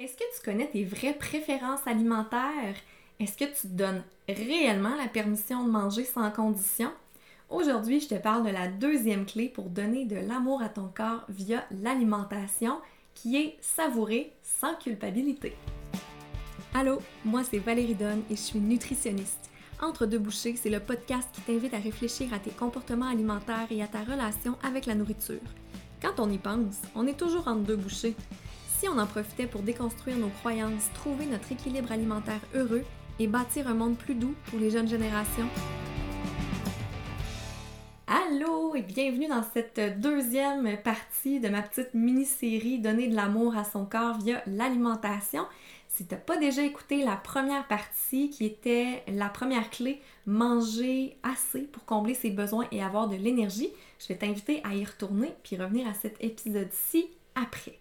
Est-ce 0.00 0.16
que 0.16 0.36
tu 0.36 0.44
connais 0.44 0.68
tes 0.68 0.84
vraies 0.84 1.14
préférences 1.18 1.84
alimentaires? 1.84 2.76
Est-ce 3.18 3.36
que 3.36 3.46
tu 3.46 3.62
te 3.62 3.66
donnes 3.66 4.04
réellement 4.28 4.94
la 4.94 5.08
permission 5.08 5.64
de 5.64 5.72
manger 5.72 6.04
sans 6.04 6.30
condition? 6.30 6.92
Aujourd'hui, 7.50 7.98
je 7.98 8.06
te 8.06 8.14
parle 8.14 8.46
de 8.46 8.52
la 8.52 8.68
deuxième 8.68 9.26
clé 9.26 9.48
pour 9.48 9.64
donner 9.64 10.04
de 10.04 10.14
l'amour 10.14 10.62
à 10.62 10.68
ton 10.68 10.88
corps 10.96 11.24
via 11.28 11.66
l'alimentation, 11.82 12.78
qui 13.12 13.38
est 13.38 13.56
savourer 13.60 14.32
sans 14.44 14.76
culpabilité. 14.76 15.56
Allô, 16.74 17.00
moi 17.24 17.42
c'est 17.42 17.58
Valérie 17.58 17.96
Donne 17.96 18.22
et 18.30 18.36
je 18.36 18.40
suis 18.40 18.60
nutritionniste. 18.60 19.50
Entre 19.82 20.06
deux 20.06 20.20
bouchées, 20.20 20.54
c'est 20.54 20.70
le 20.70 20.78
podcast 20.78 21.28
qui 21.32 21.40
t'invite 21.40 21.74
à 21.74 21.78
réfléchir 21.78 22.32
à 22.32 22.38
tes 22.38 22.52
comportements 22.52 23.10
alimentaires 23.10 23.66
et 23.72 23.82
à 23.82 23.88
ta 23.88 24.04
relation 24.04 24.58
avec 24.62 24.86
la 24.86 24.94
nourriture. 24.94 25.40
Quand 26.00 26.20
on 26.20 26.30
y 26.30 26.38
pense, 26.38 26.76
on 26.94 27.08
est 27.08 27.18
toujours 27.18 27.48
entre 27.48 27.64
deux 27.64 27.74
bouchées 27.74 28.14
si 28.78 28.88
on 28.88 28.96
en 28.98 29.06
profitait 29.06 29.48
pour 29.48 29.62
déconstruire 29.62 30.16
nos 30.16 30.28
croyances, 30.28 30.88
trouver 30.94 31.26
notre 31.26 31.50
équilibre 31.50 31.90
alimentaire 31.90 32.40
heureux 32.54 32.84
et 33.18 33.26
bâtir 33.26 33.66
un 33.66 33.74
monde 33.74 33.98
plus 33.98 34.14
doux 34.14 34.36
pour 34.46 34.60
les 34.60 34.70
jeunes 34.70 34.86
générations? 34.86 35.48
Allô 38.06 38.76
et 38.76 38.82
bienvenue 38.82 39.26
dans 39.26 39.42
cette 39.42 40.00
deuxième 40.00 40.80
partie 40.82 41.40
de 41.40 41.48
ma 41.48 41.62
petite 41.62 41.92
mini-série 41.92 42.78
Donner 42.78 43.08
de 43.08 43.16
l'amour 43.16 43.56
à 43.56 43.64
son 43.64 43.84
corps 43.84 44.18
via 44.18 44.42
l'alimentation. 44.46 45.44
Si 45.88 46.06
tu 46.06 46.14
n'as 46.14 46.20
pas 46.20 46.36
déjà 46.36 46.62
écouté 46.62 47.04
la 47.04 47.16
première 47.16 47.66
partie 47.66 48.30
qui 48.30 48.44
était 48.44 49.02
la 49.08 49.28
première 49.28 49.70
clé, 49.70 50.00
manger 50.24 51.16
assez 51.24 51.62
pour 51.62 51.84
combler 51.84 52.14
ses 52.14 52.30
besoins 52.30 52.68
et 52.70 52.80
avoir 52.80 53.08
de 53.08 53.16
l'énergie, 53.16 53.70
je 53.98 54.06
vais 54.06 54.16
t'inviter 54.18 54.60
à 54.62 54.74
y 54.74 54.84
retourner 54.84 55.34
puis 55.42 55.56
revenir 55.56 55.88
à 55.88 55.94
cet 55.94 56.22
épisode-ci 56.22 57.08
après. 57.34 57.80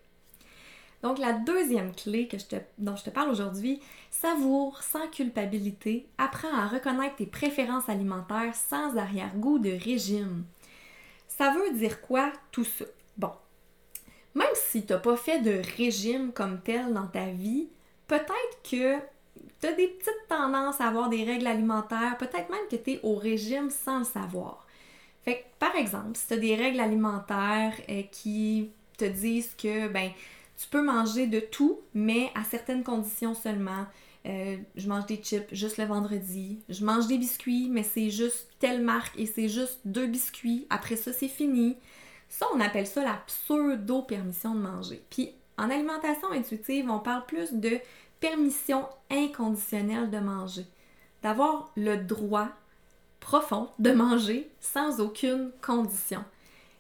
Donc 1.04 1.20
la 1.20 1.34
deuxième 1.34 1.94
clé 1.94 2.28
que 2.28 2.38
je 2.38 2.46
dont 2.78 2.96
je 2.96 3.04
te 3.04 3.10
parle 3.10 3.30
aujourd'hui, 3.30 3.80
savoure 4.10 4.82
sans 4.82 5.08
culpabilité, 5.08 6.08
apprends 6.18 6.54
à 6.54 6.68
reconnaître 6.68 7.18
tes 7.18 7.26
préférences 7.26 7.88
alimentaires 7.88 8.56
sans 8.56 8.98
arrière-goût 8.98 9.60
de 9.60 9.72
régime. 9.72 10.44
Ça 11.28 11.52
veut 11.52 11.78
dire 11.78 12.02
quoi 12.02 12.32
tout 12.52 12.64
ça? 12.64 12.86
Bon, 13.18 13.32
même 14.34 14.48
si 14.56 14.86
tu 14.86 14.94
n'as 14.94 15.00
pas 15.00 15.18
fait 15.18 15.40
de 15.42 15.62
régime 15.78 16.32
comme 16.32 16.62
tel 16.62 16.94
dans 16.94 17.08
ta 17.08 17.26
vie, 17.26 17.70
peut-être 18.08 18.62
que 18.64 18.98
tu 19.60 19.68
as 19.68 19.74
des 19.74 19.88
petites 19.88 20.28
tendances 20.28 20.82
à 20.82 20.88
avoir 20.88 21.10
des 21.10 21.24
règles 21.24 21.48
alimentaires, 21.48 22.18
peut-être 22.18 22.50
même 22.50 22.68
que 22.70 22.76
tu 22.76 22.94
es 22.94 23.00
au 23.04 23.16
régime 23.16 23.70
sans 23.70 24.00
le 24.00 24.06
savoir. 24.06 24.66
Fait 25.24 25.40
que, 25.40 25.44
par 25.60 25.76
exemple, 25.76 26.16
si 26.16 26.28
tu 26.28 26.34
as 26.34 26.38
des 26.38 26.56
règles 26.56 26.80
alimentaires 26.80 27.74
euh, 27.90 28.04
qui 28.12 28.72
te 28.98 29.06
disent 29.06 29.56
que, 29.56 29.88
ben, 29.88 30.12
tu 30.58 30.68
peux 30.70 30.82
manger 30.82 31.28
de 31.28 31.40
tout, 31.40 31.80
mais 31.94 32.32
à 32.36 32.44
certaines 32.44 32.84
conditions 32.84 33.34
seulement. 33.36 33.86
Euh, 34.26 34.58
je 34.76 34.90
mange 34.90 35.06
des 35.06 35.18
chips 35.18 35.54
juste 35.54 35.78
le 35.78 35.86
vendredi. 35.86 36.60
Je 36.68 36.84
mange 36.84 37.08
des 37.08 37.18
biscuits, 37.18 37.70
mais 37.70 37.84
c'est 37.84 38.10
juste 38.10 38.50
telle 38.60 38.82
marque 38.82 39.18
et 39.18 39.26
c'est 39.26 39.48
juste 39.48 39.80
deux 39.86 40.08
biscuits. 40.08 40.68
Après 40.70 40.96
ça, 40.96 41.14
c'est 41.14 41.28
fini. 41.28 41.78
Ça, 42.28 42.46
on 42.54 42.60
appelle 42.60 42.88
ça 42.88 43.04
la 43.04 43.22
pseudo-permission 43.28 44.54
de 44.56 44.60
manger. 44.60 45.02
Puis 45.10 45.32
en 45.58 45.70
alimentation 45.70 46.32
intuitive, 46.32 46.90
on 46.90 47.00
parle 47.00 47.26
plus 47.26 47.54
de 47.54 47.80
permission 48.20 48.86
inconditionnelle 49.10 50.10
de 50.10 50.20
manger. 50.20 50.66
D'avoir 51.24 51.72
le 51.78 51.98
droit 51.98 52.50
profond 53.20 53.70
de 53.80 53.92
manger 53.92 54.50
sans 54.60 55.00
aucune 55.00 55.52
condition. 55.62 56.24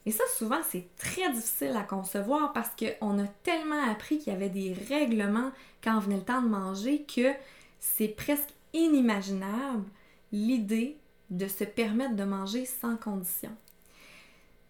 Et 0.07 0.11
ça, 0.11 0.23
souvent, 0.37 0.61
c'est 0.63 0.87
très 0.95 1.33
difficile 1.33 1.75
à 1.75 1.83
concevoir 1.83 2.53
parce 2.53 2.69
qu'on 2.79 3.19
a 3.19 3.27
tellement 3.43 3.91
appris 3.91 4.19
qu'il 4.19 4.31
y 4.31 4.35
avait 4.37 4.47
des 4.47 4.73
règlements 4.87 5.51
quand 5.83 5.99
venait 5.99 6.15
le 6.15 6.23
temps 6.23 6.41
de 6.41 6.47
manger 6.47 7.03
que 7.03 7.33
c'est 7.81 8.07
presque 8.07 8.51
inimaginable 8.71 9.83
l'idée 10.31 10.95
de 11.29 11.49
se 11.49 11.65
permettre 11.65 12.15
de 12.15 12.23
manger 12.23 12.65
sans 12.65 12.95
condition. 12.95 13.51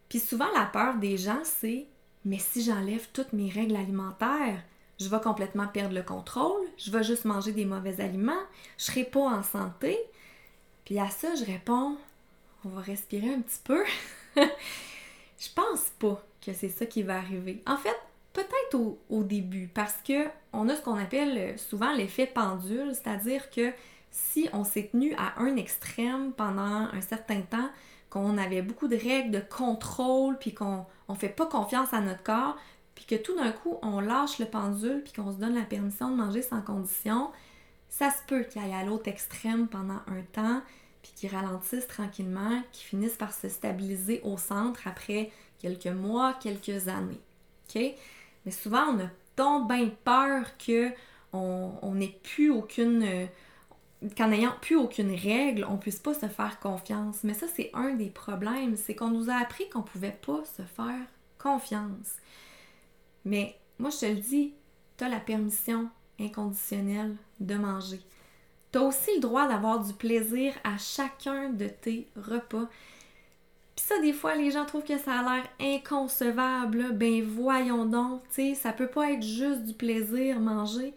Puis 0.09 0.17
souvent, 0.17 0.51
la 0.56 0.66
peur 0.66 0.95
des 0.95 1.17
gens, 1.17 1.44
c'est 1.44 1.85
mais 2.25 2.39
si 2.39 2.63
j'enlève 2.63 3.07
toutes 3.13 3.33
mes 3.33 3.51
règles 3.51 3.75
alimentaires, 3.75 4.63
je 5.00 5.07
vais 5.07 5.22
complètement 5.22 5.67
perdre 5.67 5.94
le 5.94 6.01
contrôle, 6.01 6.66
je 6.79 6.89
vais 6.89 7.03
juste 7.03 7.25
manger 7.25 7.51
des 7.51 7.66
mauvais 7.66 8.01
aliments, 8.01 8.41
je 8.79 8.85
serai 8.85 9.03
pas 9.03 9.19
en 9.19 9.44
santé. 9.44 10.00
Puis 10.83 10.97
à 10.97 11.12
ça, 11.12 11.35
je 11.35 11.45
réponds 11.45 11.95
on 12.66 12.69
va 12.69 12.81
respirer 12.81 13.33
un 13.33 13.41
petit 13.41 13.62
peu. 13.63 13.83
Je 15.38 15.50
pense 15.53 15.90
pas 16.00 16.24
que 16.46 16.53
c'est 16.53 16.70
ça 16.70 16.86
qui 16.86 17.03
va 17.03 17.18
arriver. 17.18 17.62
En 17.66 17.78
fait, 17.78 17.96
peut-être 18.34 18.75
au, 19.09 19.24
début, 19.24 19.68
parce 19.68 19.98
que 20.08 20.28
on 20.53 20.70
a 20.70 20.75
ce 20.75 20.81
qu'on 20.81 20.98
appelle 20.98 21.38
euh, 21.38 21.58
souvent 21.58 21.94
l'effet 21.94 22.28
pendule, 22.28 22.94
c'est-à-dire 22.94 23.50
que 23.50 23.72
si 24.12 24.50
on 24.53 24.64
s'est 24.64 24.90
tenu 24.92 25.14
à 25.16 25.40
un 25.42 25.56
extrême 25.56 26.31
pendant 26.34 26.88
un 26.92 27.02
certain 27.02 27.42
temps, 27.42 27.70
qu'on 28.09 28.38
avait 28.38 28.62
beaucoup 28.62 28.88
de 28.88 28.96
règles 28.96 29.31
de 29.31 29.40
contrôle, 29.42 30.38
puis 30.38 30.53
qu'on 30.53 30.86
ne 31.09 31.16
fait 31.16 31.30
pas 31.30 31.46
confiance 31.46 31.94
à 31.94 32.00
notre 32.00 32.24
corps, 32.24 32.56
puis 32.96 33.06
que 33.06 33.16
tout 33.16 33.36
d'un 33.36 33.52
coup 33.52 33.78
on 33.81 34.00
lâche 34.00 34.40
le 34.40 34.46
pendule, 34.46 35.04
puis 35.04 35.14
qu'on 35.14 35.31
se 35.31 35.38
donne 35.38 35.56
la 35.56 35.64
permission 35.64 36.09
de 36.09 36.16
manger 36.16 36.42
sans 36.42 36.62
condition, 36.62 37.31
ça 37.90 38.09
se 38.12 38.22
peut 38.28 38.44
qu'il 38.44 38.62
aille 38.62 38.74
à 38.74 38.84
l'autre 38.84 39.08
extrême 39.08 39.68
pendant 39.68 40.00
un 40.08 40.22
temps, 40.31 40.62
qui 41.16 41.28
ralentissent 41.28 41.88
tranquillement, 41.88 42.62
qui 42.72 42.84
finissent 42.84 43.16
par 43.16 43.34
se 43.34 43.50
stabiliser 43.50 44.22
au 44.23 44.38
centre 44.38 44.88
après 44.88 45.31
quelques 45.59 45.88
mois, 45.88 46.34
quelques 46.34 46.88
années. 46.88 47.22
Mais 47.75 48.51
souvent, 48.51 48.85
on 48.94 49.00
a 49.00 49.09
tant 49.35 49.66
bien 49.66 49.90
peur 50.03 50.57
que 50.57 50.91
on 51.34 51.94
n'ait 51.94 52.19
plus 52.23 52.50
aucune. 52.50 53.28
Qu'en 54.16 54.28
n'ayant 54.28 54.56
plus 54.62 54.75
aucune 54.75 55.16
règle, 55.16 55.66
on 55.68 55.78
puisse 55.78 55.97
pas 55.97 56.13
se 56.13 56.28
faire 56.28 56.59
confiance. 56.59 57.24
Mais 57.24 57.34
ça, 57.34 57.47
c'est 57.47 57.72
un 57.74 57.95
des 57.95 58.12
problèmes, 58.12 58.75
c'est 58.75 58.95
qu'on 58.95 59.09
nous 59.09 59.31
a 59.31 59.35
appris 59.35 59.68
qu'on 59.69 59.81
pouvait 59.81 60.18
pas 60.24 60.44
se 60.45 60.62
faire 60.62 61.07
confiance. 61.39 62.18
Mais 63.25 63.57
moi, 63.79 63.89
je 63.89 63.97
te 63.97 64.06
le 64.06 64.18
dis, 64.18 64.53
tu 64.97 65.03
as 65.03 65.09
la 65.09 65.19
permission 65.19 65.89
inconditionnelle 66.19 67.16
de 67.39 67.56
manger. 67.56 68.00
Tu 68.72 68.79
as 68.79 68.83
aussi 68.83 69.16
le 69.16 69.22
droit 69.22 69.47
d'avoir 69.47 69.83
du 69.83 69.94
plaisir 69.94 70.53
à 70.63 70.78
chacun 70.78 71.50
de 71.50 71.67
tes 71.67 72.07
repas. 72.16 72.67
Puis 73.75 73.85
ça, 73.85 74.00
des 74.00 74.13
fois, 74.13 74.35
les 74.35 74.51
gens 74.51 74.66
trouvent 74.66 74.83
que 74.83 74.97
ça 74.97 75.19
a 75.19 75.35
l'air 75.35 75.47
inconcevable. 75.59 76.94
Ben 76.94 77.23
voyons 77.23 77.85
donc, 77.85 78.23
tu 78.29 78.35
sais, 78.35 78.56
ça 78.56 78.73
peut 78.73 78.88
pas 78.88 79.11
être 79.11 79.23
juste 79.23 79.63
du 79.63 79.73
plaisir 79.73 80.39
manger. 80.39 80.94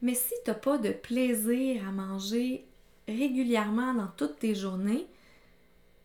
Mais 0.00 0.14
si 0.14 0.34
t'as 0.44 0.54
pas 0.54 0.78
de 0.78 0.90
plaisir 0.90 1.88
à 1.88 1.90
manger 1.90 2.64
régulièrement 3.08 3.94
dans 3.94 4.08
toutes 4.16 4.38
tes 4.38 4.54
journées, 4.54 5.06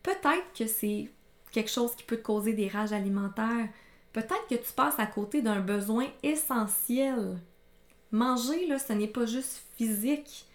peut-être 0.02 0.52
que 0.56 0.66
c'est 0.66 1.10
quelque 1.52 1.70
chose 1.70 1.94
qui 1.94 2.04
peut 2.04 2.16
te 2.16 2.22
causer 2.22 2.52
des 2.52 2.68
rages 2.68 2.92
alimentaires. 2.92 3.68
Peut-être 4.12 4.46
que 4.48 4.56
tu 4.56 4.72
passes 4.74 4.98
à 4.98 5.06
côté 5.06 5.42
d'un 5.42 5.60
besoin 5.60 6.06
essentiel. 6.22 7.38
Manger, 8.10 8.66
là, 8.66 8.78
ce 8.78 8.92
n'est 8.92 9.06
pas 9.06 9.26
juste 9.26 9.62
physique. 9.76 10.46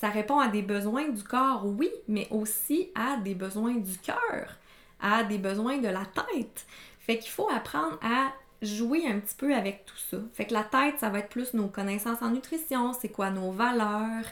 Ça 0.00 0.08
répond 0.08 0.38
à 0.38 0.48
des 0.48 0.62
besoins 0.62 1.08
du 1.08 1.24
corps, 1.24 1.64
oui, 1.66 1.90
mais 2.06 2.28
aussi 2.30 2.90
à 2.94 3.16
des 3.16 3.34
besoins 3.34 3.74
du 3.74 3.98
cœur, 3.98 4.56
à 5.00 5.24
des 5.24 5.38
besoins 5.38 5.78
de 5.78 5.88
la 5.88 6.04
tête. 6.04 6.66
Fait 7.00 7.18
qu'il 7.18 7.30
faut 7.30 7.48
apprendre 7.50 7.98
à 8.02 8.32
jouer 8.62 9.08
un 9.08 9.18
petit 9.18 9.34
peu 9.34 9.52
avec 9.54 9.86
tout 9.86 9.96
ça. 9.96 10.18
Fait 10.34 10.46
que 10.46 10.54
la 10.54 10.62
tête, 10.62 11.00
ça 11.00 11.08
va 11.08 11.18
être 11.18 11.28
plus 11.28 11.52
nos 11.54 11.66
connaissances 11.66 12.22
en 12.22 12.30
nutrition, 12.30 12.92
c'est 12.92 13.08
quoi 13.08 13.30
nos 13.30 13.50
valeurs. 13.50 14.24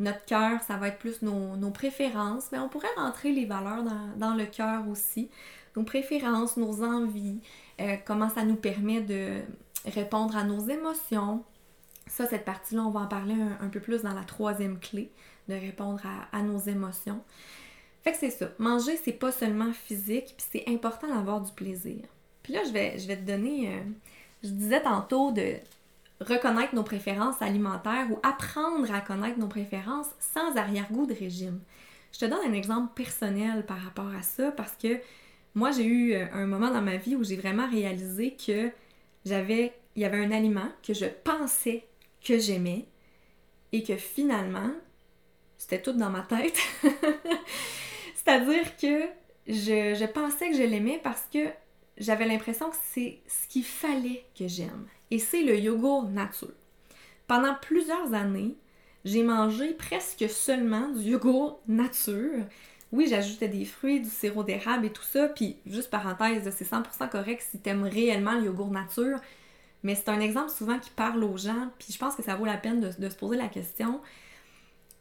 Notre 0.00 0.24
cœur, 0.24 0.60
ça 0.62 0.76
va 0.76 0.88
être 0.88 0.98
plus 0.98 1.22
nos, 1.22 1.70
préférences. 1.70 2.48
Mais 2.50 2.58
on 2.58 2.68
pourrait 2.68 2.88
rentrer 2.96 3.30
les 3.30 3.46
valeurs 3.46 3.84
dans, 4.16 4.34
le 4.34 4.46
cœur 4.46 4.88
aussi. 4.88 5.30
Nos 5.76 5.84
préférences, 5.84 6.56
nos 6.56 6.82
envies, 6.82 7.40
euh, 7.80 7.96
comment 8.04 8.30
ça 8.30 8.44
nous 8.44 8.56
permet 8.56 9.00
de 9.00 9.42
répondre 9.86 10.36
à 10.36 10.42
nos 10.42 10.66
émotions, 10.68 11.44
ça, 12.06 12.26
cette 12.26 12.44
partie-là, 12.44 12.82
on 12.82 12.90
va 12.90 13.00
en 13.00 13.06
parler 13.06 13.34
un, 13.60 13.68
peu 13.68 13.80
plus 13.80 14.02
dans 14.02 14.14
la 14.14 14.24
troisième 14.24 14.78
clé, 14.78 15.10
de 15.48 15.54
répondre 15.54 16.02
à, 16.32 16.42
nos 16.42 16.58
émotions. 16.58 17.22
Fait 18.02 18.12
que 18.12 18.18
c'est 18.18 18.30
ça. 18.30 18.50
Manger, 18.58 18.98
c'est 19.02 19.12
pas 19.12 19.32
seulement 19.32 19.72
physique, 19.72 20.34
puis 20.36 20.46
c'est 20.52 20.64
important 20.68 21.08
d'avoir 21.08 21.40
du 21.40 21.52
plaisir. 21.52 22.02
Puis 22.42 22.52
là, 22.52 22.60
je 22.64 22.72
vais, 22.72 22.98
je 22.98 23.06
vais 23.08 23.16
te 23.16 23.22
donner, 23.22 23.68
euh, 23.68 23.80
je 24.42 24.50
disais 24.50 24.82
tantôt 24.82 25.32
de 25.32 25.54
reconnaître 26.20 26.74
nos 26.74 26.82
préférences 26.82 27.40
alimentaires 27.40 28.06
ou 28.10 28.18
apprendre 28.22 28.92
à 28.92 29.00
connaître 29.00 29.38
nos 29.38 29.48
préférences 29.48 30.08
sans 30.20 30.56
arrière-goût 30.56 31.06
de 31.06 31.14
régime. 31.14 31.60
Je 32.12 32.20
te 32.20 32.26
donne 32.26 32.46
un 32.46 32.52
exemple 32.52 32.92
personnel 32.94 33.64
par 33.66 33.78
rapport 33.78 34.14
à 34.14 34.22
ça 34.22 34.52
parce 34.52 34.76
que 34.76 35.00
moi, 35.54 35.70
j'ai 35.70 35.84
eu 35.84 36.14
euh, 36.14 36.26
un 36.32 36.46
moment 36.46 36.70
dans 36.70 36.82
ma 36.82 36.96
vie 36.96 37.16
où 37.16 37.24
j'ai 37.24 37.36
vraiment 37.36 37.68
réalisé 37.68 38.36
que 38.36 38.70
j'avais, 39.24 39.72
il 39.96 40.02
y 40.02 40.04
avait 40.04 40.24
un 40.24 40.30
aliment 40.30 40.68
que 40.82 40.94
je 40.94 41.06
pensais 41.06 41.86
que 42.24 42.38
j'aimais 42.38 42.86
et 43.72 43.82
que 43.82 43.96
finalement, 43.96 44.70
c'était 45.58 45.82
tout 45.82 45.92
dans 45.92 46.10
ma 46.10 46.22
tête. 46.22 46.58
C'est-à-dire 48.14 48.76
que 48.76 49.02
je, 49.46 50.06
pensais 50.06 50.50
que 50.50 50.56
je 50.56 50.62
l'aimais 50.62 51.00
parce 51.02 51.26
que 51.32 51.48
j'avais 51.98 52.26
l'impression 52.26 52.70
que 52.70 52.76
c'est 52.92 53.20
ce 53.26 53.48
qu'il 53.48 53.64
fallait 53.64 54.24
que 54.38 54.48
j'aime. 54.48 54.86
Et 55.10 55.18
c'est 55.18 55.42
le 55.42 55.58
yogourt 55.58 56.04
nature. 56.04 56.52
pendant 57.26 57.54
plusieurs 57.54 58.14
années, 58.14 58.56
j'ai 59.04 59.22
mangé 59.22 59.74
presque 59.74 60.28
seulement 60.28 60.88
du 60.88 61.10
yogourt 61.10 61.60
nature. 61.68 62.44
Oui, 62.90 63.06
j'ajoutais 63.08 63.48
des 63.48 63.64
fruits, 63.64 64.00
du 64.00 64.08
sirop 64.08 64.44
d'érable 64.44 64.86
et 64.86 64.92
tout 64.92 65.02
ça, 65.02 65.28
puis 65.28 65.56
juste 65.66 65.90
parenthèse, 65.90 66.48
c'est 66.56 66.68
100% 66.68 67.10
correct 67.10 67.44
si 67.50 67.58
t'aimes 67.58 67.84
réellement 67.84 68.34
le 68.34 68.46
yogourt 68.46 68.70
nature, 68.70 69.18
mais 69.84 69.94
c'est 69.94 70.08
un 70.08 70.18
exemple 70.18 70.50
souvent 70.50 70.78
qui 70.78 70.90
parle 70.90 71.22
aux 71.22 71.36
gens, 71.36 71.68
puis 71.78 71.92
je 71.92 71.98
pense 71.98 72.16
que 72.16 72.22
ça 72.22 72.34
vaut 72.34 72.46
la 72.46 72.56
peine 72.56 72.80
de, 72.80 73.08
se 73.08 73.14
poser 73.14 73.36
la 73.36 73.48
question. 73.48 74.00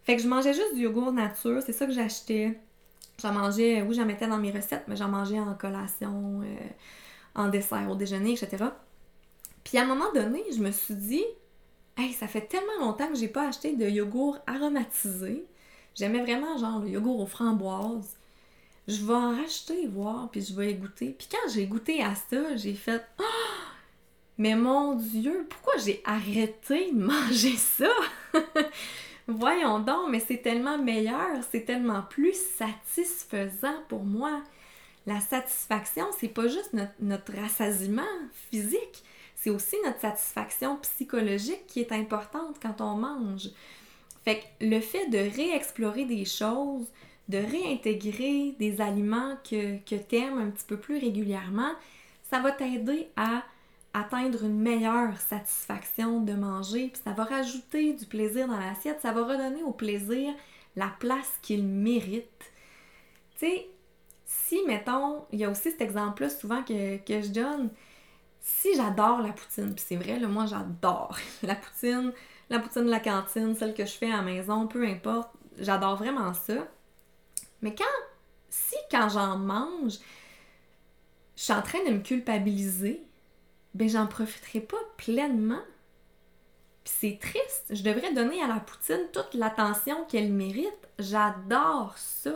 Fait 0.04 0.18
que 0.18 0.22
je 0.22 0.28
mangeais 0.28 0.54
juste 0.54 0.76
du 0.76 0.82
yogourt 0.82 1.14
nature, 1.14 1.62
c'est 1.66 1.72
ça 1.72 1.86
que 1.86 1.94
j'achetais. 1.94 2.60
J'en 3.22 3.32
mangeais, 3.32 3.82
oui, 3.82 3.96
j'en 3.96 4.06
mettais 4.06 4.28
dans 4.28 4.38
mes 4.38 4.52
recettes, 4.52 4.84
mais 4.88 4.98
j'en 4.98 5.08
mangeais 5.08 5.40
en 5.40 5.54
collation, 5.54 6.42
euh, 6.42 6.68
en 7.34 7.48
dessert, 7.48 7.90
au 7.90 7.96
déjeuner, 7.96 8.34
etc. 8.34 8.66
Puis 9.64 9.78
à 9.78 9.84
un 9.84 9.86
moment 9.86 10.12
donné, 10.14 10.44
je 10.54 10.62
me 10.62 10.72
suis 10.72 10.96
dit, 10.96 11.24
hey, 11.96 12.12
ça 12.12 12.28
fait 12.28 12.42
tellement 12.42 12.86
longtemps 12.86 13.08
que 13.08 13.16
j'ai 13.16 13.30
pas 13.30 13.48
acheté 13.48 13.78
de 13.78 13.88
yogourt 13.88 14.40
aromatisé. 14.48 15.46
J'aimais 15.96 16.22
vraiment 16.22 16.58
genre 16.58 16.80
le 16.80 16.90
yogourt 16.90 17.22
aux 17.22 17.28
framboises. 17.28 18.18
Je 18.90 19.06
vais 19.06 19.14
en 19.14 19.34
racheter, 19.34 19.88
voir, 19.88 20.30
puis 20.30 20.42
je 20.42 20.54
vais 20.54 20.74
goûter. 20.74 21.16
Puis 21.18 21.30
quand 21.32 21.50
j'ai 21.54 21.68
goûté 21.68 22.04
à 22.04 22.16
ça, 22.16 22.58
j'ai 22.58 22.74
fait 22.74 23.02
oh! 23.20 23.43
Mais 24.38 24.56
mon 24.56 24.96
Dieu, 24.96 25.46
pourquoi 25.50 25.78
j'ai 25.78 26.02
arrêté 26.06 26.92
de 26.92 27.00
manger 27.00 27.56
ça? 27.56 27.92
Voyons 29.28 29.80
donc, 29.80 30.10
mais 30.10 30.20
c'est 30.20 30.42
tellement 30.42 30.78
meilleur, 30.78 31.44
c'est 31.52 31.66
tellement 31.66 32.02
plus 32.02 32.36
satisfaisant 32.58 33.82
pour 33.88 34.04
moi. 34.04 34.42
La 35.06 35.20
satisfaction, 35.22 36.06
c'est 36.18 36.30
pas 36.30 36.48
juste 36.48 36.74
notre, 36.74 36.94
notre 37.00 37.34
rassasiement 37.34 38.02
physique, 38.50 39.04
c'est 39.36 39.50
aussi 39.50 39.76
notre 39.86 40.00
satisfaction 40.00 40.78
psychologique 40.78 41.68
qui 41.68 41.82
est 41.82 41.92
importante 41.92 42.58
quand 42.62 42.82
on 42.82 42.96
mange. 42.96 43.50
Fait 44.24 44.40
que 44.40 44.66
le 44.66 44.80
fait 44.80 45.08
de 45.08 45.18
réexplorer 45.18 46.06
des 46.06 46.26
choses, 46.26 46.88
de 47.30 47.38
réintégrer 47.38 48.56
des 48.60 48.82
aliments 48.82 49.38
que, 49.50 49.78
que 49.80 49.96
tu 49.96 50.18
un 50.18 50.50
petit 50.50 50.66
peu 50.66 50.78
plus 50.78 50.98
régulièrement, 50.98 51.72
ça 52.30 52.40
va 52.40 52.52
t'aider 52.52 53.10
à 53.16 53.44
atteindre 53.94 54.44
une 54.44 54.60
meilleure 54.60 55.20
satisfaction 55.20 56.20
de 56.22 56.34
manger, 56.34 56.90
puis 56.90 57.02
ça 57.04 57.12
va 57.12 57.24
rajouter 57.26 57.94
du 57.94 58.06
plaisir 58.06 58.48
dans 58.48 58.60
l'assiette, 58.60 59.02
ça 59.02 59.12
va 59.12 59.24
redonner 59.24 59.64
au 59.64 59.72
plaisir 59.72 60.34
la 60.76 60.92
place 61.00 61.38
qu'il 61.42 61.64
mérite. 61.64 62.52
Tu 63.38 63.46
sais, 63.46 63.68
si, 64.26 64.60
mettons, 64.66 65.26
il 65.32 65.40
y 65.40 65.46
a 65.46 65.50
aussi 65.50 65.72
cet 65.72 65.82
exemple-là 65.82 66.30
souvent 66.30 66.64
que, 66.64 66.98
que 66.98 67.22
je 67.22 67.30
donne, 67.30 67.70
si 68.42 68.76
j'adore 68.76 69.22
la 69.22 69.32
poutine, 69.32 69.74
puis 69.74 69.86
c'est 69.88 69.96
vrai, 69.96 70.20
moi 70.20 70.46
j'adore 70.46 71.18
la 71.44 71.56
poutine, 71.56 72.12
la 72.50 72.60
poutine 72.60 72.86
de 72.86 72.90
la 72.90 73.00
cantine, 73.00 73.56
celle 73.56 73.74
que 73.74 73.86
je 73.86 73.94
fais 73.94 74.12
à 74.12 74.18
la 74.18 74.22
maison, 74.24 74.68
peu 74.68 74.86
importe, 74.86 75.30
j'adore 75.60 75.98
vraiment 75.98 76.34
ça. 76.34 76.68
Mais 77.62 77.74
quand, 77.76 77.84
si 78.50 78.76
quand 78.92 79.10
j'en 79.10 79.38
mange, 79.38 79.94
je 81.36 81.44
suis 81.44 81.54
en 81.54 81.62
train 81.62 81.84
de 81.86 81.92
me 81.92 82.00
culpabiliser, 82.00 83.04
ben 83.74 83.90
j'en 83.90 84.08
profiterai 84.08 84.60
pas 84.60 84.78
pleinement. 84.98 85.62
Puis 86.84 86.94
c'est 87.00 87.20
triste, 87.20 87.68
je 87.72 87.84
devrais 87.84 88.14
donner 88.14 88.42
à 88.42 88.48
la 88.48 88.60
poutine 88.60 89.08
toute 89.14 89.34
l'attention 89.34 90.04
qu'elle 90.06 90.32
mérite. 90.32 90.88
J'adore 91.00 91.94
ça. 91.98 92.36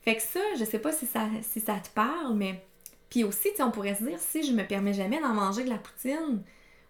Fait 0.00 0.16
que 0.16 0.22
ça, 0.22 0.40
je 0.58 0.64
sais 0.64 0.78
pas 0.78 0.92
si 0.92 1.06
ça, 1.06 1.28
si 1.42 1.60
ça 1.60 1.74
te 1.74 1.90
parle, 1.90 2.34
mais 2.34 2.64
puis 3.12 3.24
aussi, 3.24 3.50
on 3.60 3.70
pourrait 3.70 3.94
se 3.94 4.04
dire, 4.04 4.18
si 4.18 4.42
je 4.42 4.52
me 4.52 4.66
permets 4.66 4.94
jamais 4.94 5.20
d'en 5.20 5.34
manger 5.34 5.64
de 5.64 5.68
la 5.68 5.76
poutine, 5.76 6.42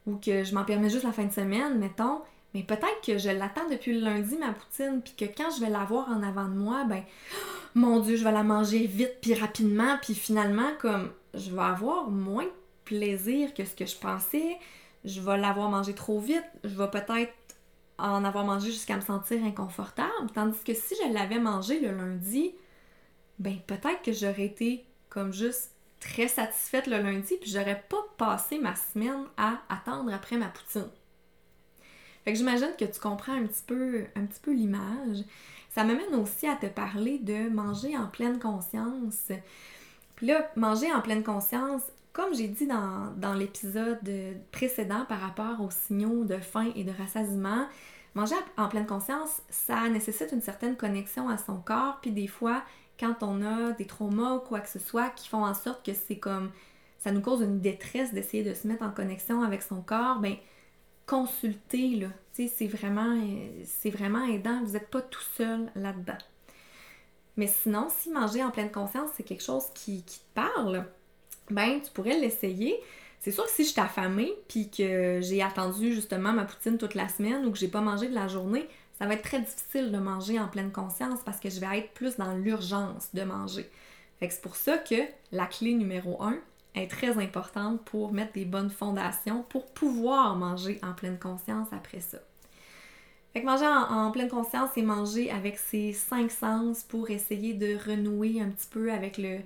ou 0.07 0.17
que 0.17 0.45
je 0.45 0.55
m'en 0.55 0.65
permets 0.65 0.89
juste 0.89 1.03
la 1.03 1.13
fin 1.13 1.25
de 1.25 1.33
semaine, 1.33 1.79
mettons, 1.79 2.23
mais 2.55 2.63
peut-être 2.63 3.01
que 3.05 3.19
je 3.19 3.29
l'attends 3.29 3.69
depuis 3.69 3.95
le 3.95 4.05
lundi, 4.05 4.37
ma 4.37 4.53
poutine, 4.53 5.03
puis 5.03 5.15
que 5.19 5.25
quand 5.25 5.51
je 5.51 5.61
vais 5.61 5.71
l'avoir 5.71 6.09
en 6.11 6.23
avant 6.23 6.45
de 6.45 6.55
moi, 6.55 6.85
ben, 6.85 7.03
mon 7.75 7.99
Dieu, 7.99 8.17
je 8.17 8.23
vais 8.23 8.31
la 8.31 8.45
manger 8.45 8.87
vite, 8.87 9.17
puis 9.21 9.35
rapidement, 9.35 9.99
puis 10.01 10.15
finalement, 10.15 10.71
comme, 10.79 11.11
je 11.35 11.51
vais 11.51 11.63
avoir 11.63 12.09
moins 12.09 12.47
plaisir 12.93 13.55
que 13.55 13.65
ce 13.65 13.75
que 13.75 13.87
je 13.87 13.97
pensais, 13.97 14.59
je 15.05 15.21
vais 15.21 15.39
l'avoir 15.39 15.71
mangé 15.71 15.95
trop 15.95 16.21
vite, 16.21 16.45
je 16.65 16.77
vais 16.77 16.91
peut-être 16.91 17.33
en 17.99 18.25
avoir 18.25 18.45
mangé 18.45 18.71
jusqu'à 18.71 18.97
me 18.97 19.01
sentir 19.01 19.43
inconfortable, 19.45 20.31
tandis 20.35 20.63
que 20.65 20.75
si 20.75 20.95
je 21.03 21.13
l'avais 21.13 21.39
mangé 21.39 21.81
le 21.81 21.93
lundi, 21.93 22.55
ben 23.39 23.59
peut-être 23.67 24.03
que 24.03 24.13
j'aurais 24.13 24.47
été 24.47 24.85
comme 25.09 25.33
juste 25.33 25.73
très 26.01 26.29
satisfaite 26.29 26.87
le 26.87 26.99
lundi, 26.99 27.37
puis 27.41 27.51
j'aurais 27.51 27.83
pas 27.89 28.05
passé 28.19 28.59
ma 28.59 28.75
semaine 28.75 29.25
à 29.37 29.59
attendre 29.69 30.13
après 30.13 30.37
ma 30.37 30.49
poutine. 30.49 30.89
Fait 32.25 32.33
que 32.33 32.39
j'imagine 32.39 32.73
que 32.79 32.85
tu 32.85 33.01
comprends 33.01 33.35
un 33.35 33.47
petit 33.47 33.63
peu, 33.67 34.05
un 34.15 34.27
petit 34.27 34.41
peu 34.41 34.53
l'image. 34.53 35.25
Ça 35.71 35.85
m'amène 35.85 36.15
aussi 36.15 36.47
à 36.47 36.57
te 36.57 36.67
parler 36.67 37.19
de 37.19 37.49
manger 37.49 37.97
en 37.97 38.07
pleine 38.07 38.39
conscience. 38.39 39.33
Puis 40.17 40.27
là, 40.27 40.51
manger 40.55 40.93
en 40.93 41.01
pleine 41.01 41.25
conscience, 41.25 41.83
comme 42.13 42.35
j'ai 42.35 42.49
dit 42.49 42.67
dans, 42.67 43.35
l'épisode 43.35 43.99
précédent 44.51 45.05
par 45.09 45.21
rapport 45.21 45.61
aux 45.61 45.71
signaux 45.71 46.25
de 46.25 46.39
faim 46.39 46.71
et 46.77 46.85
de 46.85 46.93
rassasiement, 46.93 47.67
manger 48.15 48.35
en 48.57 48.69
pleine 48.69 48.87
conscience, 48.87 49.43
ça 49.49 49.89
nécessite 49.89 50.33
une 50.33 50.43
certaine 50.43 50.77
connexion 50.77 51.29
à 51.29 51.39
son 51.39 51.57
corps, 51.57 51.99
puis 52.03 52.13
des 52.13 52.27
fois, 52.27 52.63
quand 53.01 53.23
on 53.23 53.43
a 53.43 53.73
des 53.73 53.87
traumas 53.87 54.35
ou 54.35 54.41
quoi 54.41 54.61
que 54.61 54.69
ce 54.69 54.79
soit 54.79 55.11
qui 55.11 55.29
font 55.29 55.45
en 55.45 55.55
sorte 55.55 55.85
que 55.85 55.95
c'est 55.95 56.19
comme 56.19 56.51
ça 56.99 57.11
nous 57.11 57.21
cause 57.21 57.41
une 57.41 57.61
détresse 57.61 58.13
d'essayer 58.13 58.45
de 58.45 58.55
se 58.55 58.69
mettre 58.69 58.85
en 58.85 58.91
connexion 58.91 59.43
avec 59.43 59.63
son 59.63 59.83
corps, 59.83 60.21
ben 60.21 60.37
consulter 61.07 61.97
là, 61.97 62.09
c'est 62.33 62.67
vraiment 62.69 63.19
c'est 63.65 63.91
vraiment 63.91 64.25
aidant, 64.27 64.63
vous 64.65 64.73
n'êtes 64.73 64.89
pas 64.89 65.03
tout 65.03 65.25
seul 65.37 65.71
là-dedans. 65.75 66.19
Mais 67.37 67.47
sinon, 67.47 67.89
si 67.91 68.11
manger 68.11 68.45
en 68.45 68.51
pleine 68.51 68.71
conscience, 68.71 69.11
c'est 69.15 69.23
quelque 69.23 69.43
chose 69.43 69.65
qui, 69.75 70.05
qui, 70.05 70.21
te 70.21 70.35
parle, 70.35 70.87
ben 71.53 71.81
tu 71.81 71.91
pourrais 71.93 72.19
l'essayer. 72.19 72.77
C'est 73.21 73.31
sûr 73.31 73.45
que 73.45 73.51
si 73.51 73.65
je 73.65 73.71
suis 73.71 73.81
affamée 73.81 74.33
puis 74.49 74.69
que 74.69 75.21
j'ai 75.23 75.43
attendu 75.43 75.93
justement 75.93 76.33
ma 76.33 76.45
poutine 76.45 76.77
toute 76.77 76.95
la 76.95 77.09
semaine 77.09 77.47
ou 77.47 77.53
que 77.53 77.59
j'ai 77.59 77.69
pas 77.69 77.81
mangé 77.81 78.09
de 78.09 78.15
la 78.15 78.27
journée, 78.27 78.67
ça 78.99 79.07
va 79.07 79.15
être 79.15 79.23
très 79.23 79.41
difficile 79.41 79.93
de 79.93 79.99
manger 79.99 80.39
en 80.39 80.49
pleine 80.49 80.73
conscience 80.73 81.21
parce 81.25 81.41
que 81.41 81.51
je 81.51 81.61
vais 81.61 81.79
être 81.79 81.93
plus 81.93 82.17
dans 82.17 82.35
l'urgence 82.35 83.09
de 83.15 83.23
manger. 83.23 83.69
Fait 84.19 84.29
que 84.29 84.35
c'est 84.35 84.43
pour 84.43 84.57
ça 84.57 84.79
que 84.79 84.95
la 85.33 85.47
clé 85.47 85.75
numéro 85.75 86.23
un 86.23 86.37
est 86.75 86.91
très 86.91 87.19
importante 87.19 87.85
pour 87.85 88.13
mettre 88.13 88.33
des 88.33 88.45
bonnes 88.45 88.71
fondations 88.71 89.45
pour 89.49 89.67
pouvoir 89.73 90.37
manger 90.37 90.79
en 90.83 90.93
pleine 90.93 91.19
conscience 91.19 91.69
après 91.73 92.01
ça. 92.01 92.19
Fait 93.33 93.41
que 93.41 93.47
manger 93.47 93.67
en, 93.67 94.11
pleine 94.11 94.29
conscience, 94.29 94.71
c'est 94.75 94.83
manger 94.83 95.31
avec 95.31 95.59
ses 95.59 95.93
cinq 95.93 96.31
sens 96.31 96.83
pour 96.83 97.11
essayer 97.11 97.55
de 97.55 97.77
renouer 97.77 98.41
un 98.41 98.51
petit 98.51 98.69
peu 98.71 98.93
avec 98.93 99.17
le, 99.17 99.39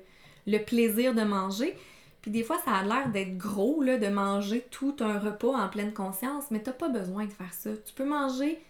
le 0.46 0.58
plaisir 0.58 1.14
de 1.14 1.22
manger. 1.22 1.76
Puis 2.26 2.32
des 2.32 2.42
fois, 2.42 2.58
ça 2.64 2.72
a 2.72 2.82
l'air 2.82 3.08
d'être 3.10 3.38
gros 3.38 3.84
de 3.84 4.08
manger 4.08 4.66
tout 4.72 4.96
un 4.98 5.16
repas 5.16 5.52
en 5.52 5.68
pleine 5.68 5.94
conscience, 5.94 6.50
mais 6.50 6.60
t'as 6.60 6.72
pas 6.72 6.88
besoin 6.88 7.24
de 7.24 7.30
faire 7.30 7.54
ça. 7.54 7.70
Tu 7.86 7.92
peux 7.94 8.04
manger 8.04 8.60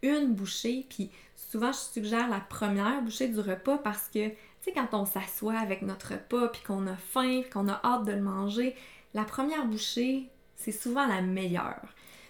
une 0.00 0.32
bouchée, 0.32 0.86
puis 0.88 1.10
souvent 1.36 1.70
je 1.70 1.76
suggère 1.76 2.30
la 2.30 2.40
première 2.40 3.02
bouchée 3.02 3.28
du 3.28 3.40
repas 3.40 3.76
parce 3.76 4.08
que, 4.08 4.28
tu 4.30 4.36
sais, 4.62 4.72
quand 4.72 4.88
on 4.94 5.04
s'assoit 5.04 5.58
avec 5.58 5.82
notre 5.82 6.12
repas, 6.12 6.48
puis 6.48 6.62
qu'on 6.62 6.86
a 6.86 6.96
faim, 6.96 7.42
puis 7.42 7.50
qu'on 7.50 7.68
a 7.68 7.78
hâte 7.84 8.06
de 8.06 8.12
le 8.12 8.22
manger, 8.22 8.74
la 9.12 9.24
première 9.24 9.66
bouchée, 9.66 10.30
c'est 10.56 10.72
souvent 10.72 11.06
la 11.06 11.20
meilleure. 11.20 11.84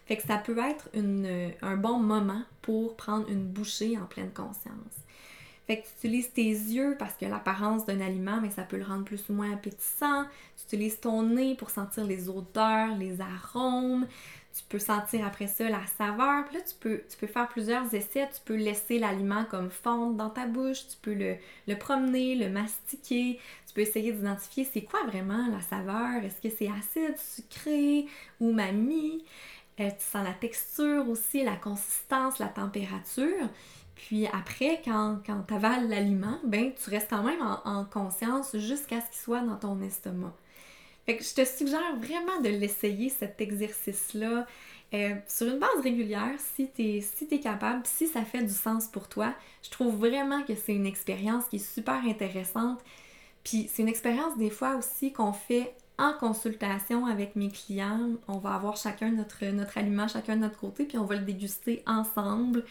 Fait 0.06 0.16
que 0.16 0.24
ça 0.24 0.38
peut 0.38 0.58
être 0.58 0.88
un 1.62 1.76
bon 1.76 2.00
moment 2.00 2.42
pour 2.62 2.96
prendre 2.96 3.28
une 3.28 3.46
bouchée 3.46 3.96
en 3.96 4.06
pleine 4.06 4.32
conscience. 4.32 5.03
Fait 5.66 5.78
que 5.78 5.86
tu 5.86 6.06
utilises 6.06 6.32
tes 6.32 6.42
yeux 6.42 6.94
parce 6.98 7.14
que 7.14 7.24
l'apparence 7.24 7.86
d'un 7.86 8.00
aliment, 8.00 8.40
mais 8.40 8.50
ça 8.50 8.62
peut 8.62 8.76
le 8.76 8.84
rendre 8.84 9.04
plus 9.04 9.28
ou 9.30 9.32
moins 9.32 9.52
appétissant. 9.52 10.24
Tu 10.56 10.64
utilises 10.64 11.00
ton 11.00 11.22
nez 11.22 11.54
pour 11.54 11.70
sentir 11.70 12.04
les 12.04 12.28
odeurs, 12.28 12.96
les 12.96 13.20
arômes 13.20 14.06
tu 14.54 14.62
peux 14.68 14.78
sentir 14.78 15.26
après 15.26 15.48
ça 15.48 15.68
la 15.68 15.84
saveur. 15.98 16.44
Puis 16.44 16.56
là, 16.56 16.62
tu 16.62 16.74
peux, 16.78 17.26
faire 17.26 17.48
plusieurs 17.48 17.92
essais. 17.92 18.28
Tu 18.32 18.40
peux 18.44 18.54
laisser 18.54 19.00
l'aliment 19.00 19.44
comme 19.44 19.68
fondre 19.68 20.14
dans 20.14 20.30
ta 20.30 20.46
bouche. 20.46 20.86
Tu 20.86 20.96
peux 21.02 21.14
le, 21.14 21.74
promener, 21.76 22.36
le 22.36 22.48
mastiquer. 22.48 23.40
Tu 23.66 23.74
peux 23.74 23.80
essayer 23.80 24.12
d'identifier 24.12 24.64
c'est 24.72 24.82
quoi 24.82 25.02
vraiment 25.06 25.48
la 25.48 25.60
saveur. 25.60 26.22
Est-ce 26.22 26.40
que 26.40 26.54
c'est 26.56 26.68
acide, 26.68 27.18
sucré, 27.18 28.06
ou 28.38 28.52
mamie? 28.52 29.24
Euh, 29.80 29.90
tu 29.90 30.04
sens 30.04 30.24
la 30.24 30.34
texture 30.34 31.08
aussi, 31.08 31.42
la 31.42 31.56
consistance, 31.56 32.38
la 32.38 32.46
température. 32.46 33.48
Puis 33.94 34.26
après, 34.26 34.80
quand, 34.84 35.18
quand 35.24 35.42
tu 35.46 35.54
avales 35.54 35.88
l'aliment, 35.88 36.38
ben 36.44 36.72
tu 36.72 36.90
restes 36.90 37.10
quand 37.10 37.22
même 37.22 37.40
en, 37.40 37.60
en 37.64 37.84
conscience 37.84 38.56
jusqu'à 38.56 39.00
ce 39.00 39.06
qu'il 39.06 39.20
soit 39.22 39.40
dans 39.40 39.56
ton 39.56 39.80
estomac. 39.80 40.34
Fait 41.06 41.18
je 41.20 41.34
te 41.34 41.44
suggère 41.44 41.96
vraiment 41.96 42.40
de 42.42 42.48
l'essayer, 42.48 43.08
cet 43.08 43.40
exercice-là, 43.40 44.46
euh, 44.94 45.14
sur 45.26 45.48
une 45.48 45.58
base 45.58 45.80
régulière, 45.82 46.34
si 46.38 46.68
tu 46.70 47.34
es 47.34 47.40
capable, 47.40 47.82
si 47.84 48.06
ça 48.06 48.24
fait 48.24 48.42
du 48.42 48.52
sens 48.52 48.86
pour 48.86 49.08
toi. 49.08 49.34
Je 49.62 49.70
trouve 49.70 49.96
vraiment 49.96 50.42
que 50.42 50.54
c'est 50.54 50.74
une 50.74 50.86
expérience 50.86 51.46
qui 51.46 51.56
est 51.56 51.74
super 51.74 52.00
intéressante. 52.06 52.80
Puis 53.42 53.68
c'est 53.72 53.82
une 53.82 53.88
expérience 53.88 54.36
des 54.38 54.50
fois 54.50 54.76
aussi 54.76 55.12
qu'on 55.12 55.32
fait 55.32 55.74
en 55.98 56.12
consultation 56.12 57.06
avec 57.06 57.36
mes 57.36 57.48
clients. 57.48 58.10
On 58.28 58.38
va 58.38 58.54
avoir 58.54 58.76
chacun 58.76 59.10
notre, 59.10 59.44
notre 59.46 59.78
aliment, 59.78 60.08
chacun 60.08 60.36
de 60.36 60.42
notre 60.42 60.58
côté, 60.58 60.84
puis 60.84 60.98
on 60.98 61.04
va 61.04 61.16
le 61.16 61.24
déguster 61.24 61.82
ensemble. 61.86 62.64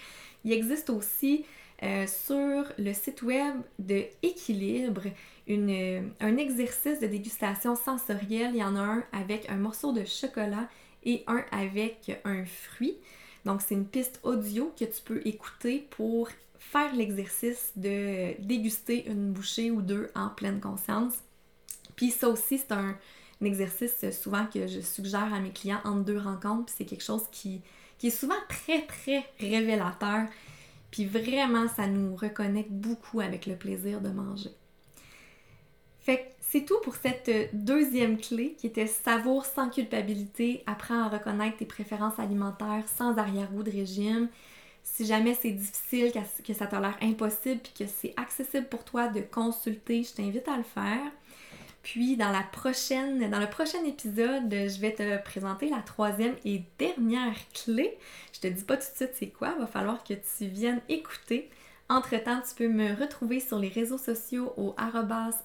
Il 0.43 0.51
existe 0.51 0.89
aussi 0.89 1.45
euh, 1.83 2.05
sur 2.07 2.65
le 2.77 2.93
site 2.93 3.21
web 3.23 3.55
de 3.79 4.03
Équilibre 4.21 5.03
un 5.49 6.37
exercice 6.37 6.99
de 7.01 7.07
dégustation 7.07 7.75
sensorielle. 7.75 8.51
Il 8.53 8.59
y 8.59 8.63
en 8.63 8.75
a 8.75 8.79
un 8.79 9.03
avec 9.11 9.49
un 9.49 9.57
morceau 9.57 9.91
de 9.91 10.05
chocolat 10.05 10.69
et 11.03 11.23
un 11.27 11.43
avec 11.51 12.19
un 12.23 12.45
fruit. 12.45 12.95
Donc, 13.45 13.61
c'est 13.61 13.75
une 13.75 13.85
piste 13.85 14.19
audio 14.23 14.73
que 14.79 14.85
tu 14.85 15.01
peux 15.03 15.21
écouter 15.25 15.85
pour 15.89 16.29
faire 16.57 16.95
l'exercice 16.95 17.73
de 17.75 18.41
déguster 18.41 19.05
une 19.07 19.33
bouchée 19.33 19.69
ou 19.69 19.81
deux 19.81 20.09
en 20.15 20.29
pleine 20.29 20.61
conscience. 20.61 21.22
Puis 21.95 22.11
ça 22.11 22.29
aussi, 22.29 22.57
c'est 22.57 22.71
un, 22.71 22.97
exercice 23.41 24.05
souvent 24.11 24.45
que 24.45 24.67
je 24.67 24.79
suggère 24.79 25.33
à 25.33 25.39
mes 25.41 25.51
clients 25.51 25.81
entre 25.83 26.05
deux 26.05 26.17
rencontres. 26.17 26.67
Puis 26.67 26.75
c'est 26.77 26.85
quelque 26.85 27.03
chose 27.03 27.23
qui, 27.31 27.61
qui 27.97 28.07
est 28.07 28.09
souvent 28.09 28.39
très, 28.47 28.85
très 28.85 29.25
révélateur. 29.39 30.27
Puis 30.91 31.05
vraiment, 31.05 31.67
ça 31.67 31.87
nous 31.87 32.15
reconnecte 32.15 32.71
beaucoup 32.71 33.19
avec 33.19 33.45
le 33.45 33.55
plaisir 33.55 33.99
de 33.99 34.09
manger. 34.09 34.51
Fait 35.99 36.17
que 36.17 36.23
c'est 36.39 36.65
tout 36.65 36.79
pour 36.83 36.95
cette 36.95 37.31
deuxième 37.53 38.19
clé 38.19 38.55
qui 38.59 38.67
était 38.67 38.87
savoure 38.87 39.45
sans 39.45 39.69
culpabilité, 39.69 40.63
apprends 40.67 41.01
à 41.01 41.07
reconnaître 41.07 41.57
tes 41.57 41.65
préférences 41.65 42.19
alimentaires 42.19 42.83
sans 42.95 43.17
arrière-goût 43.17 43.63
de 43.63 43.71
régime. 43.71 44.29
Si 44.83 45.05
jamais 45.05 45.33
c'est 45.33 45.51
difficile, 45.51 46.11
que 46.45 46.53
ça 46.53 46.67
t'a 46.67 46.79
l'air 46.79 46.97
impossible 47.01 47.61
puis 47.61 47.73
que 47.85 47.91
c'est 47.91 48.13
accessible 48.17 48.67
pour 48.67 48.83
toi 48.83 49.07
de 49.07 49.21
consulter, 49.21 50.03
je 50.03 50.13
t'invite 50.13 50.47
à 50.47 50.57
le 50.57 50.63
faire. 50.63 51.11
Puis 51.83 52.15
dans 52.15 52.31
la 52.31 52.43
prochaine, 52.43 53.29
dans 53.29 53.39
le 53.39 53.49
prochain 53.49 53.83
épisode, 53.85 54.49
je 54.49 54.79
vais 54.79 54.93
te 54.93 55.21
présenter 55.21 55.69
la 55.69 55.81
troisième 55.81 56.35
et 56.45 56.63
dernière 56.79 57.35
clé. 57.53 57.97
Je 58.33 58.39
te 58.39 58.47
dis 58.47 58.63
pas 58.63 58.77
tout 58.77 58.89
de 58.89 58.95
suite 58.95 59.11
c'est 59.13 59.27
quoi, 59.27 59.53
va 59.59 59.67
falloir 59.67 60.03
que 60.03 60.13
tu 60.13 60.45
viennes 60.45 60.81
écouter. 60.87 61.49
Entre-temps, 61.89 62.41
tu 62.47 62.55
peux 62.55 62.69
me 62.69 62.95
retrouver 62.95 63.41
sur 63.41 63.59
les 63.59 63.67
réseaux 63.67 63.97
sociaux 63.97 64.53
au 64.55 64.73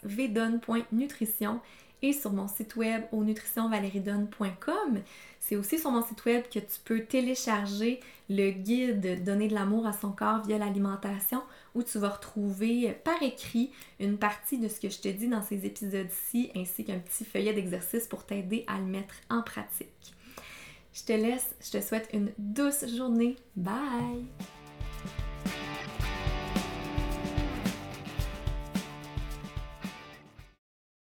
vedon.nutrition 0.05 1.61
et 2.03 2.13
sur 2.13 2.33
mon 2.33 2.47
site 2.47 2.77
web 2.77 3.03
au 3.11 3.25
nutritionvaleridonne.com. 3.25 5.01
C'est 5.41 5.57
aussi 5.57 5.81
sur 5.81 5.91
mon 5.91 6.03
site 6.03 6.25
web 6.25 6.45
que 6.45 6.61
tu 6.61 6.79
peux 6.85 7.01
télécharger 7.01 7.99
le 8.29 8.51
guide 8.51 9.25
Donner 9.25 9.49
de 9.49 9.55
l'amour 9.55 9.87
à 9.87 9.93
son 9.93 10.13
corps 10.13 10.43
via 10.45 10.59
l'alimentation 10.59 11.43
où 11.75 11.83
tu 11.83 11.99
vas 11.99 12.11
retrouver 12.11 12.93
par 13.05 13.23
écrit 13.23 13.71
une 14.01 14.19
partie 14.19 14.59
de 14.59 14.69
ce 14.69 14.81
que 14.81 14.89
je 14.89 15.01
te 15.01 15.09
dis 15.09 15.29
dans 15.29 15.43
ces 15.43 15.67
épisodes-ci 15.67 16.51
ainsi 16.55 16.85
qu'un 16.85 16.99
petit 16.99 17.25
feuillet 17.25 17.55
d'exercice 17.55 18.07
pour 18.07 18.25
t'aider 18.25 18.65
à 18.67 18.79
le 18.79 18.87
mettre 18.87 19.15
en 19.31 19.43
pratique. 19.43 20.15
Je 20.93 21.05
te 21.05 21.13
laisse, 21.13 21.55
je 21.61 21.79
te 21.79 21.81
souhaite 21.81 22.09
une 22.13 22.33
douce 22.39 22.87
journée. 22.97 23.37
Bye! 23.57 24.27